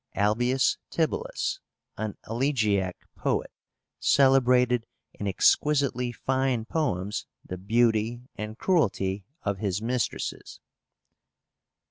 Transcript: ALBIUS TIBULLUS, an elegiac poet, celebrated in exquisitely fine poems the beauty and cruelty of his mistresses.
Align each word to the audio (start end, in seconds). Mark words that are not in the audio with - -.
ALBIUS 0.15 0.79
TIBULLUS, 0.89 1.59
an 1.95 2.17
elegiac 2.27 2.97
poet, 3.15 3.51
celebrated 3.99 4.87
in 5.13 5.27
exquisitely 5.27 6.11
fine 6.11 6.65
poems 6.65 7.27
the 7.45 7.55
beauty 7.59 8.23
and 8.35 8.57
cruelty 8.57 9.25
of 9.43 9.59
his 9.59 9.79
mistresses. 9.79 10.59